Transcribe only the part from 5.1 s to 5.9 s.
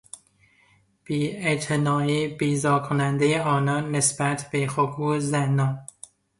زنان